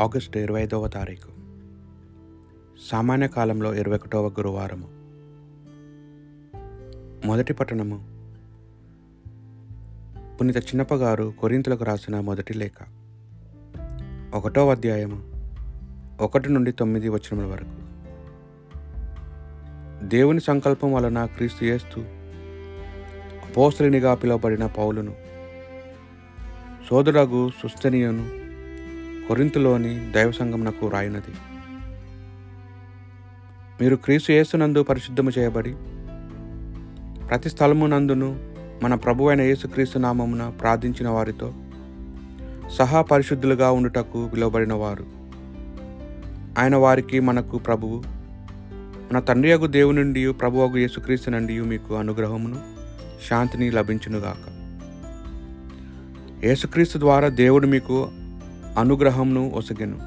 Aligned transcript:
August 0.00 0.38
ఇరవై 0.38 0.62
ఐదవ 0.62 0.88
తారీఖు. 0.88 1.28
సామాన్య 2.90 3.28
కాలంలో 3.28 3.74
ఇరవై 3.74 3.96
ఒకటవ 3.96 4.28
గురువారము. 4.28 4.88
మొదటి 7.26 7.52
పట్టణము. 7.52 7.96
పునీత 10.36 10.56
చిన్నప్ప 10.56 10.94
గారు 10.94 11.34
కొరింతలకు 11.40 11.84
రాసిన 11.84 12.20
మొదటి 12.20 12.54
లేఖ. 12.54 12.72
ఒకటో 14.34 14.70
అధ్యాయము 14.70 15.22
ఒకటి 16.20 16.52
నుండి 16.52 16.72
తొమ్మిది 16.72 17.08
వచనముల 17.08 17.44
వరకు. 17.44 17.90
దేవుని 20.06 20.40
సంకల్పం 20.40 20.92
వలన 20.92 21.24
క్రీస్తు 21.24 21.64
చేస్తూ 21.64 22.00
అపోస్తలినిగా 23.46 24.14
పిలువబడిన 24.14 24.66
పౌలును 24.66 25.14
సోదరుడు 26.90 27.50
సుస్థనీయును 27.62 28.49
కొరింతలోని 29.30 30.12
దైవ 30.12 30.30
సంఘమునకు 30.30 30.88
రాయినది. 30.88 31.32
మీరు 33.80 33.96
క్రీస్తు 33.96 34.32
యేసునందు 34.32 34.82
పరిశుద్ధము 34.82 35.30
చేయబడి 35.38 35.72
ప్రతి 37.28 37.48
స్థలమునందును 37.48 38.50
మన 38.82 38.94
ప్రభు 38.94 39.28
అయిన 39.28 39.40
యేసుక్రీస్తు 39.40 39.98
నామమున 39.98 40.48
ప్రార్థించిన 40.48 41.08
వారితో 41.08 41.54
సహా 42.78 43.02
పరిశుద్ధులుగా 43.02 43.70
ఉండుటకు 43.70 44.28
పిలువబడిన 44.28 44.72
వారు 44.72 45.06
ఆయన 46.58 46.76
వారికి 46.76 47.20
మనకు 47.20 47.58
ప్రభువు 47.58 48.02
మన 49.12 49.18
తండ్రి 49.18 49.52
అగు 49.52 49.66
దేవుని 49.66 50.04
నుండి 50.04 50.32
ప్రభు 50.32 50.58
అగు 50.58 50.76
యేసుక్రీస్తు 50.76 51.30
నుండి 51.30 51.60
మీకు 51.60 51.94
అనుగ్రహమును 51.94 52.56
శాంతిని 53.28 53.70
లభించునుగాక. 53.70 54.46
యేసుక్రీస్తు 56.44 56.98
ద్వారా 56.98 57.28
దేవుడు 57.28 57.66
మీకు 57.66 58.08
అనుగ్రహంను 58.78 59.50
ఒసగెను. 59.50 59.98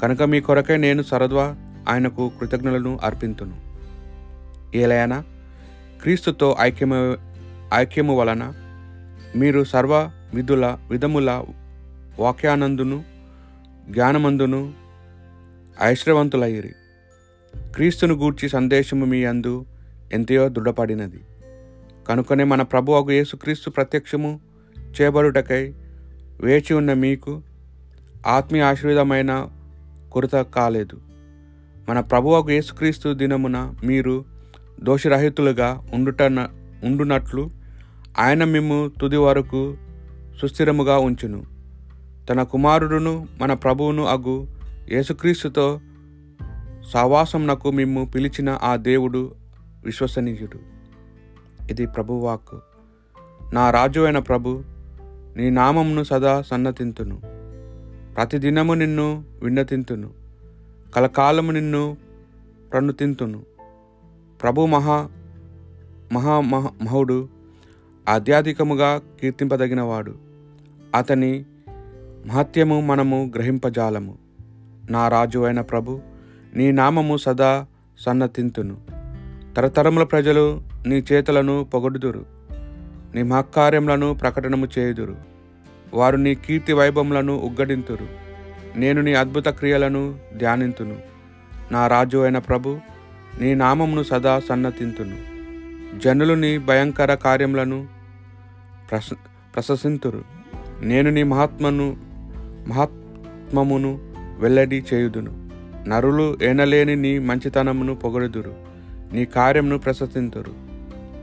కనుక 0.00 0.22
మీ 0.22 0.40
కొరకై 0.40 0.76
నేను 0.76 1.02
సరద్వా 1.02 1.56
ఆయనకు 1.88 2.32
కృతజ్ఞతలను 2.40 2.98
అర్పింతును. 3.04 3.60
ఏలైనా 4.76 5.24
క్రీస్తుతో 6.02 6.56
ఐక్యము 6.60 7.16
ఐక్యము 7.74 8.16
వలన 8.16 8.52
మీరు 9.36 9.64
సర్వ 9.64 10.10
విధుల 10.34 10.78
విధముల 10.90 11.44
వాక్యానందును 12.20 13.04
జ్ఞానమందును 13.90 14.72
ఐశ్వర్యవంతులయ్యిరి 15.82 16.74
క్రీస్తును 17.74 18.14
గూర్చి 18.14 18.48
సందేశము 18.48 19.04
మీ 19.04 19.24
అందు 19.24 19.66
ఎంతయో 20.12 20.48
దృఢపడినది. 20.48 21.20
కనుకనే 22.08 22.44
మన 22.44 22.62
ప్రభు 22.62 22.92
అగు 22.92 23.10
యేసుక్రీస్తు 23.10 23.70
ప్రత్యక్షము 23.70 24.40
చేయబడుటకై 24.78 25.74
వేచి 26.42 26.74
ఉన్న 26.74 26.92
మీకు 26.92 27.42
ఆత్మీయ 28.26 28.62
ఆశీర్వాదమైన 28.62 29.48
కొరత 30.12 30.34
కాలేదు. 30.34 31.00
మన 31.88 32.00
ప్రభువకు 32.00 32.50
యేసుక్రీస్తు 32.50 33.14
దినమున 33.14 33.74
మీరు 33.84 34.24
దోషరహితులుగా 34.82 35.84
ఉండుట 35.94 36.22
ఉండునట్లు 36.84 37.50
ఆయన 38.18 38.44
మిమ్ము 38.44 38.90
తుది 39.00 39.16
వరకు 39.16 39.76
సుస్థిరముగా 40.42 40.98
ఉంచును. 40.98 41.44
తన 42.30 42.42
కుమారుడును 42.42 43.28
మన 43.40 43.52
ప్రభువును 43.52 44.04
అగు 44.04 44.48
యేసుక్రీస్తుతో 44.92 45.80
సావాసంనకు 46.92 47.70
మిమ్ము 47.70 48.04
పిలిచిన 48.04 48.58
ఆ 48.62 48.76
దేవుడు 48.76 49.34
విశ్వసనీయుడు. 49.84 50.58
ఇది 51.72 51.86
ప్రభువాక్ 51.86 52.60
నా 53.54 53.70
రాజు 53.70 54.00
అయిన 54.00 54.18
ప్రభు 54.18 54.62
నీ 55.36 55.50
నామమును 55.50 56.02
సదా 56.02 56.42
సన్నతింతును. 56.42 57.20
ప్రతిదినము 58.14 58.74
నిన్ను 58.74 59.24
విన్నతింతును. 59.42 60.10
కలకాలము 60.96 61.52
నిన్ను 61.52 61.96
ప్రణుతింతును 62.72 63.42
ప్రభు 64.42 64.66
మహా 64.66 65.08
మహా 66.12 66.40
మహ 66.40 66.68
మహుడు 66.82 67.28
ఆధ్యాత్మికముగా 68.08 69.00
కీర్తింపదగినవాడు. 69.20 70.14
అతని 70.94 71.44
మహత్యము 72.26 72.80
మనము 72.80 73.32
గ్రహింపజాలము. 73.34 74.18
నా 74.90 75.08
రాజు 75.08 75.38
అయిన 75.38 75.60
ప్రభు 75.60 76.00
నీ 76.54 76.72
నామము 76.72 77.16
సదా 77.16 77.66
సన్నతింతును. 77.98 78.76
తరతరముల 79.56 80.02
ప్రజలు 80.02 80.62
నీ 80.86 81.04
చేతులను 81.12 81.66
పొగడుదురు. 81.74 82.26
నీ 83.14 83.22
మహకార్యములను 83.22 84.14
ప్రకటనము 84.14 84.68
చేయుదురు. 84.78 85.16
వారు 85.94 86.16
నీ 86.16 86.34
కీర్తి 86.34 86.72
వైభవములను 86.72 87.36
ఉగ్గడింతురు. 87.36 88.08
నేను 88.76 89.02
నీ 89.02 89.14
అద్భుత 89.14 89.48
క్రియలను 89.48 90.18
ధ్యానింతును. 90.36 90.96
నా 91.72 91.86
రాజు 91.86 92.18
అయిన 92.18 92.38
ప్రభు 92.38 92.78
నీ 93.40 93.54
నామమును 93.54 94.02
సదా 94.02 94.40
సన్నతింతును. 94.40 95.16
జనులు 95.98 96.34
నీ 96.34 96.58
భయంకర 96.58 97.14
కార్యములను 97.14 97.88
ప్రశ 98.90 99.10
ప్రశసింతురు. 99.54 100.24
నేను 100.80 101.10
నీ 101.10 101.22
మహాత్మను 101.22 101.96
మహాత్మమును 102.68 104.14
వెల్లడి 104.38 104.84
చేయుదును. 104.94 105.50
నరులు 105.88 106.38
ఏనలేని 106.42 106.96
నీ 106.96 107.18
మంచితనమును 107.18 107.94
పొగడుదురు. 107.94 108.54
నీ 109.12 109.24
కార్యమును 109.24 109.78
ప్రశసింతురు. 109.78 110.52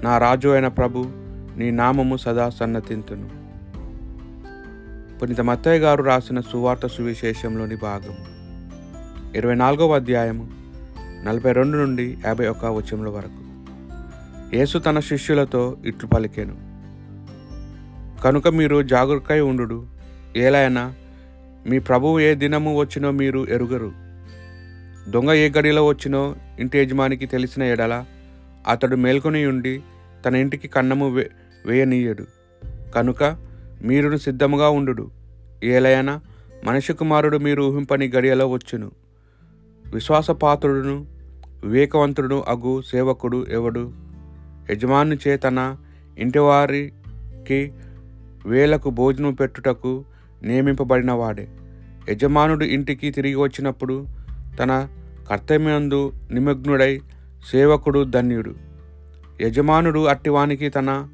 నా 0.04 0.18
రాజు 0.18 0.48
అయిన 0.48 0.68
ప్రభు 0.68 1.29
నీ 1.60 1.72
నామము 1.72 2.18
సదా 2.18 2.50
సన్నతింతును. 2.50 3.30
పునీత 5.20 5.42
మత్తయ్య 5.42 5.80
గారు 5.80 6.04
రాసిన 6.04 6.42
సువార్త 6.42 6.88
సువిశేషంలోని 6.88 7.76
భాగం 7.76 8.16
ఇరవై 9.36 9.56
నాలుగవ 9.56 9.96
అధ్యాయము 9.96 10.50
నలభై 11.24 11.52
రెండు 11.52 11.78
నుండి 11.78 12.18
యాభై 12.26 12.48
ఒక్క 12.48 12.66
వచనముల 12.66 13.10
వరకు. 13.10 13.44
యేసు 14.56 14.78
తన 14.78 15.00
శిష్యులతో 15.00 15.78
ఇట్లు 15.86 16.08
పలికాను. 16.08 16.56
కనుక 18.22 18.48
మీరు 18.48 18.84
జాగరూకై 18.84 19.40
ఉండు 19.40 19.88
ఏలైనా 20.38 20.94
మీ 21.68 21.80
ప్రభువు 21.80 22.20
ఏ 22.20 22.36
దినము 22.36 22.80
వచ్చినో 22.80 23.12
మీరు 23.12 23.48
ఎరుగరు. 23.50 23.92
దొంగ 25.12 25.32
ఏ 25.32 25.50
గడిలో 25.50 25.86
వచ్చినో 25.86 26.36
ఇంటి 26.60 26.80
యజమానికి 26.80 27.26
తెలిసిన 27.26 27.64
ఎడల 27.64 28.06
అతడు 28.68 28.96
మేల్కొని 28.96 29.46
ఉండి 29.46 29.82
తన 30.26 30.36
ఇంటికి 30.36 30.68
కన్నము 30.68 31.10
వే 31.10 31.30
వేయనీయడు. 31.66 32.26
కనుక 32.96 33.24
మీరును 33.82 34.18
సిద్ధముగా 34.18 34.70
ఉండు 34.70 35.12
ఏలైనా 35.64 36.22
మనిషి 36.66 36.94
కుమారుడు 36.94 37.38
మీరు 37.38 37.64
ఊహింపని 37.64 38.12
గడియలో 38.16 38.48
వచ్చును. 38.48 38.92
విశ్వాసపాత్రుడును 39.94 41.06
వివేకవంతుడును 41.64 42.44
అగు 42.48 42.82
సేవకుడు 42.82 43.46
ఎవడు? 43.50 43.92
యజమాను 44.72 45.18
చేతన 45.28 45.78
ఇంటివారికి 46.20 47.72
వేలకు 48.46 48.90
భోజనం 48.90 49.34
పెట్టుటకు 49.34 50.06
నియమింపబడినవాడే 50.44 51.48
యజమానుడు 52.10 52.66
ఇంటికి 52.66 53.12
తిరిగి 53.12 53.36
వచ్చినప్పుడు 53.36 54.08
తన 54.60 54.88
కర్తవ్యందు 55.30 56.14
నిమగ్నుడై 56.32 57.02
సేవకుడు 57.52 58.04
ధన్యుడు. 58.04 58.56
యజమానుడు 59.42 60.06
అట్టివానికి 60.06 60.70
తన 60.70 61.08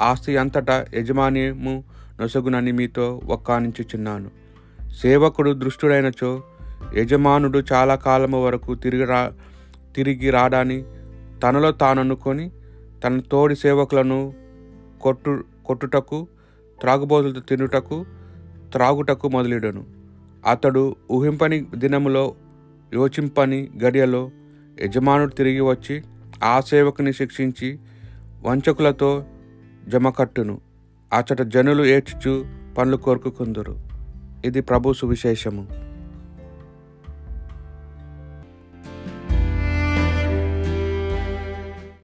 ఆస్తి 0.00 0.36
అంతటా 0.36 0.86
యజమాన్యము 0.94 1.84
నొసగునని 2.20 2.72
మీతో 2.72 3.20
ఒక్కానించుచున్నాను 3.24 4.30
సేవకుడు 5.02 5.50
దృష్టుడైనచో 5.50 6.42
యజమానుడు 6.94 7.62
చాలా 7.72 7.94
కాలము 7.94 8.44
వరకు 8.44 8.74
తిరిగి 8.74 9.04
రా 9.04 9.32
తిరిగి 9.96 10.30
రాడాని 10.30 10.82
తనలో 11.42 11.72
తాననుకొని 11.72 12.50
తన 13.04 13.20
తోడి 13.20 13.56
సేవకులను 13.56 14.34
కొట్టు 15.00 15.44
కొట్టుటకు 15.64 16.26
త్రాగుబోతులతో 16.80 17.40
తినుటకు 17.40 18.04
త్రాగుటకు 18.72 19.28
మొదలెడను. 19.28 19.84
అతడు 20.50 20.96
ఊహింపని 21.10 21.66
దినములో 21.74 22.34
యోచింపని 22.94 23.68
గడియలో 23.84 24.30
యజమానుడు 24.80 25.30
తిరిగి 25.30 25.60
వచ్చి 25.60 26.02
ఆ 26.44 26.60
సేవకుని 26.60 27.12
శిక్షించి 27.12 27.78
వంచకులతో 28.42 29.24
జమకట్టును. 29.88 30.60
అచట 31.12 31.42
జనులు 31.42 31.84
ఏడ్చుచు 31.84 32.46
పనులు 32.78 32.96
కోరుకుందురు 32.96 33.78
ఇది 34.44 34.60
ప్రభు 34.60 34.92
సువిశేషము. 34.92 35.89